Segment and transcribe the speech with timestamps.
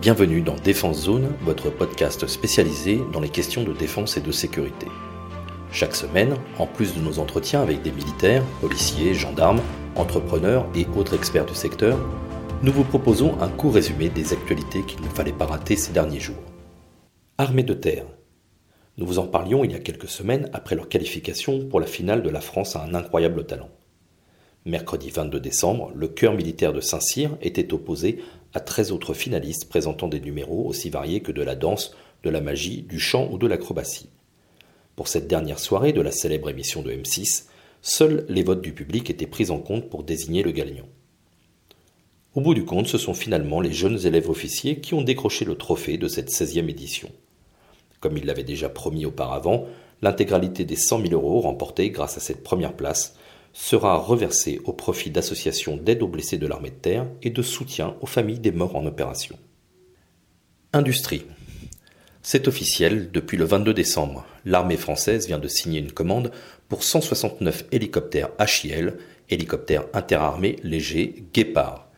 [0.00, 4.86] Bienvenue dans Défense Zone, votre podcast spécialisé dans les questions de défense et de sécurité.
[5.72, 9.60] Chaque semaine, en plus de nos entretiens avec des militaires, policiers, gendarmes,
[9.96, 11.98] entrepreneurs et autres experts du secteur,
[12.62, 16.18] nous vous proposons un court résumé des actualités qu'il ne fallait pas rater ces derniers
[16.18, 16.42] jours.
[17.36, 18.06] Armée de terre.
[18.96, 22.22] Nous vous en parlions il y a quelques semaines après leur qualification pour la finale
[22.22, 23.68] de la France à un incroyable talent.
[24.64, 28.18] Mercredi 22 décembre, le chœur militaire de Saint-Cyr était opposé
[28.54, 32.40] à 13 autres finalistes présentant des numéros aussi variés que de la danse, de la
[32.40, 34.08] magie, du chant ou de l'acrobatie.
[34.96, 37.44] Pour cette dernière soirée de la célèbre émission de M6,
[37.82, 40.88] seuls les votes du public étaient pris en compte pour désigner le gagnant.
[42.34, 45.56] Au bout du compte, ce sont finalement les jeunes élèves officiers qui ont décroché le
[45.56, 47.08] trophée de cette 16e édition.
[47.98, 49.66] Comme il l'avait déjà promis auparavant,
[50.02, 53.16] l'intégralité des 100 000 euros remportés grâce à cette première place
[53.52, 57.96] sera reversé au profit d'associations d'aide aux blessés de l'armée de terre et de soutien
[58.00, 59.38] aux familles des morts en opération.
[60.72, 61.26] Industrie.
[62.22, 66.30] C'est officiel, depuis le 22 décembre, l'armée française vient de signer une commande
[66.68, 68.94] pour 169 hélicoptères HIL,
[69.30, 71.88] hélicoptères interarmés légers Guépard.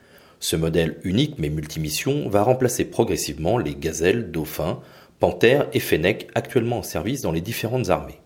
[0.41, 4.81] Ce modèle unique mais multimission va remplacer progressivement les gazelles, dauphins,
[5.19, 8.22] panthères et fennecs actuellement en service dans les différentes armées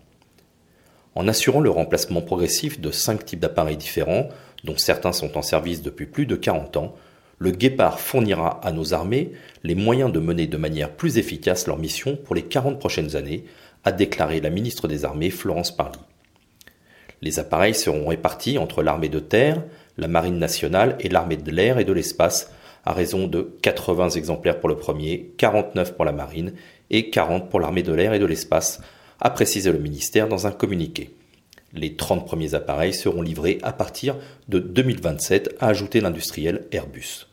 [1.15, 4.29] en assurant le remplacement progressif de cinq types d'appareils différents,
[4.63, 6.95] dont certains sont en service depuis plus de 40 ans,
[7.39, 9.31] le Guépard fournira à nos armées
[9.63, 13.45] les moyens de mener de manière plus efficace leur mission pour les 40 prochaines années,
[13.83, 15.99] a déclaré la ministre des Armées Florence Parly.
[17.21, 19.63] Les appareils seront répartis entre l'armée de terre,
[19.97, 22.51] la marine nationale et l'armée de l'air et de l'espace,
[22.85, 26.53] à raison de 80 exemplaires pour le premier, 49 pour la marine
[26.89, 28.81] et 40 pour l'armée de l'air et de l'espace,
[29.19, 31.15] a précisé le ministère dans un communiqué.
[31.73, 34.15] Les 30 premiers appareils seront livrés à partir
[34.47, 37.27] de 2027, a ajouté l'industriel Airbus.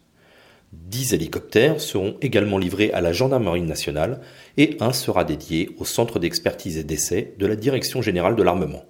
[0.72, 4.20] 10 hélicoptères seront également livrés à la Gendarmerie nationale
[4.56, 8.84] et un sera dédié au Centre d'expertise et d'essai de la Direction générale de l'armement.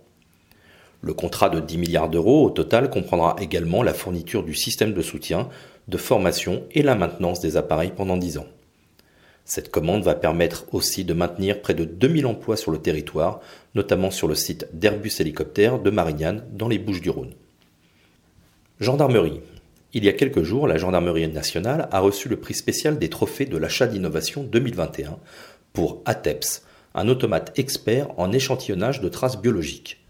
[1.03, 5.03] Le contrat de 10 milliards d'euros au total comprendra également la fourniture du système de
[5.03, 5.51] soutien,
[5.89, 8.47] de formation et la maintenance des appareils pendant 10 ans.
[9.45, 13.41] Cette commande va permettre aussi de maintenir près de 2000 emplois sur le territoire,
[13.75, 17.35] notamment sur le site d'Airbus Hélicoptère de Marignane dans les Bouches-du-Rhône.
[18.81, 19.41] Gendarmerie.
[19.93, 23.45] Il y a quelques jours, la Gendarmerie nationale a reçu le prix spécial des trophées
[23.45, 25.19] de l'achat d'innovation 2021
[25.73, 30.05] pour ATEPS, un automate expert en échantillonnage de traces biologiques.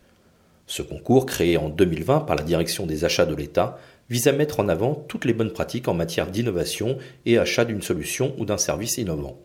[0.66, 3.78] Ce concours, créé en 2020 par la Direction des achats de l'État,
[4.10, 7.82] vise à mettre en avant toutes les bonnes pratiques en matière d'innovation et achat d'une
[7.82, 9.38] solution ou d'un service innovant.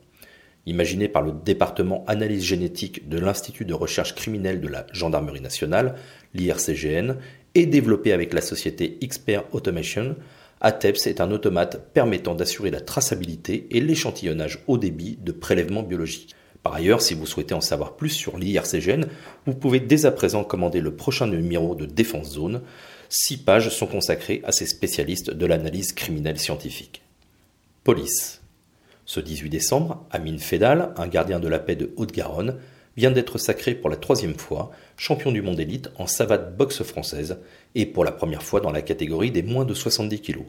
[0.66, 5.96] Imaginé par le département analyse génétique de l'Institut de recherche criminelle de la Gendarmerie nationale,
[6.34, 7.16] l'IRCGN,
[7.56, 10.16] et développé avec la société Expert Automation,
[10.62, 16.36] ATEPS est un automate permettant d'assurer la traçabilité et l'échantillonnage haut débit de prélèvements biologiques.
[16.64, 19.06] Par ailleurs, si vous souhaitez en savoir plus sur l'IRCGN,
[19.46, 22.62] vous pouvez dès à présent commander le prochain numéro de Défense Zone.
[23.12, 27.02] Six pages sont consacrées à ces spécialistes de l'analyse criminelle scientifique.
[27.84, 28.44] Police.
[29.06, 32.59] Ce 18 décembre, Amine Fédal, un gardien de la paix de Haute-Garonne,
[32.97, 37.40] vient d'être sacré pour la troisième fois champion du monde élite en savate boxe française
[37.74, 40.41] et pour la première fois dans la catégorie des moins de 70 kg.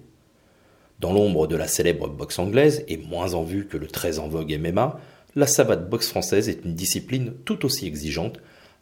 [0.99, 4.29] Dans l'ombre de la célèbre boxe anglaise et moins en vue que le très en
[4.29, 5.01] vogue MMA,
[5.35, 8.39] la savate boxe française est une discipline tout aussi exigeante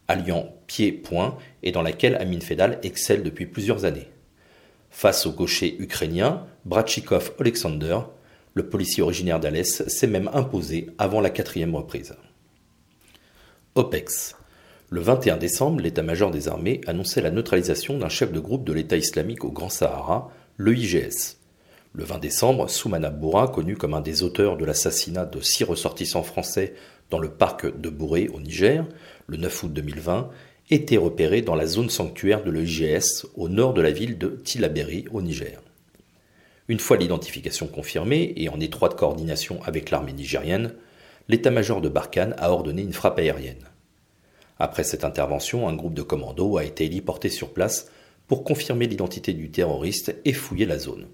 [0.09, 4.09] alliant pied-point et dans laquelle Amin Fedal excelle depuis plusieurs années.
[4.91, 7.99] Face au gaucher ukrainien Bratchikov Alexander,
[8.55, 12.17] le policier originaire d'Alès s'est même imposé avant la quatrième reprise.
[13.75, 14.35] OPEX.
[14.91, 18.97] Le 21 décembre, l'état-major des armées annonçait la neutralisation d'un chef de groupe de l'État
[18.97, 21.37] islamique au Grand Sahara, le IGS.
[21.93, 26.23] Le 20 décembre, Soumana Boura, connu comme un des auteurs de l'assassinat de six ressortissants
[26.23, 26.75] français
[27.11, 28.85] dans le parc de Bourré au Niger,
[29.29, 30.31] le 9 août 2020,
[30.71, 35.05] était repéré dans la zone sanctuaire de l'EIGS au nord de la ville de Tilaberi
[35.13, 35.63] au Niger.
[36.69, 40.75] Une fois l'identification confirmée et en étroite coordination avec l'armée nigérienne,
[41.29, 43.65] l'état-major de Barkhane a ordonné une frappe aérienne.
[44.59, 47.91] Après cette intervention, un groupe de commandos a été héliporté sur place
[48.27, 51.07] pour confirmer l'identité du terroriste et fouiller la zone.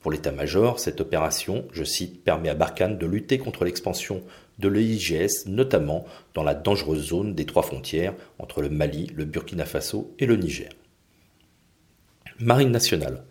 [0.00, 4.22] Pour l'état-major, cette opération, je cite, permet à Barkhane de lutter contre l'expansion
[4.58, 6.04] de l'EIGS, notamment
[6.34, 10.36] dans la dangereuse zone des trois frontières entre le Mali, le Burkina Faso et le
[10.36, 10.70] Niger.
[12.38, 13.24] Marine nationale.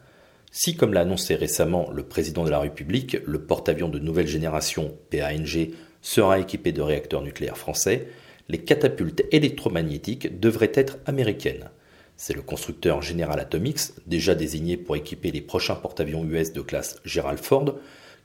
[0.51, 4.97] Si, comme l'a annoncé récemment le président de la République, le porte-avions de nouvelle génération
[5.09, 5.71] PANG
[6.01, 8.07] sera équipé de réacteurs nucléaires français,
[8.49, 11.69] les catapultes électromagnétiques devraient être américaines.
[12.17, 16.99] C'est le constructeur General Atomics, déjà désigné pour équiper les prochains porte-avions US de classe
[17.05, 17.75] Gerald Ford,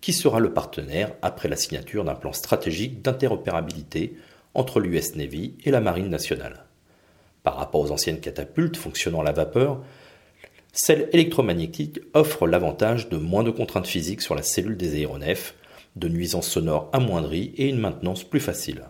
[0.07, 4.15] qui sera le partenaire après la signature d'un plan stratégique d'interopérabilité
[4.55, 6.63] entre l'US Navy et la Marine nationale.
[7.43, 9.83] Par rapport aux anciennes catapultes fonctionnant à la vapeur,
[10.73, 15.57] celle électromagnétique offre l'avantage de moins de contraintes physiques sur la cellule des aéronefs,
[15.97, 18.85] de nuisances sonores amoindries et une maintenance plus facile.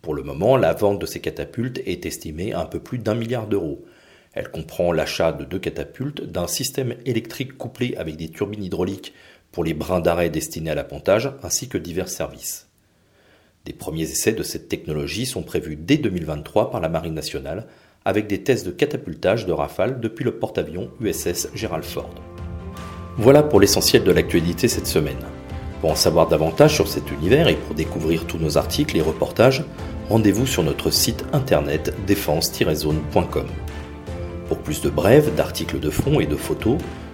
[0.00, 3.16] Pour le moment, la vente de ces catapultes est estimée à un peu plus d'un
[3.16, 3.84] milliard d'euros.
[4.32, 9.12] Elle comprend l'achat de deux catapultes, d'un système électrique couplé avec des turbines hydrauliques
[9.58, 12.68] pour les brins d'arrêt destinés à l'appontage, ainsi que divers services.
[13.64, 17.66] Des premiers essais de cette technologie sont prévus dès 2023 par la Marine nationale,
[18.04, 22.14] avec des tests de catapultage de Rafale depuis le porte-avions USS Gerald Ford.
[23.16, 25.18] Voilà pour l'essentiel de l'actualité cette semaine.
[25.80, 29.64] Pour en savoir davantage sur cet univers et pour découvrir tous nos articles et reportages,
[30.08, 33.46] rendez-vous sur notre site internet défense-zone.com.
[34.46, 36.78] Pour plus de brèves, d'articles de fond et de photos,